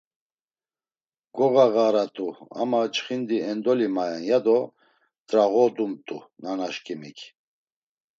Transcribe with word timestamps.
Gogağarat̆u 1.35 2.27
ama 2.61 2.81
çxindi 2.93 3.37
endoli 3.51 3.87
mayen 3.95 4.23
ya 4.29 4.39
do 4.45 4.59
t̆rağodumt̆u 5.27 6.17
nanaşǩimik. 6.41 7.19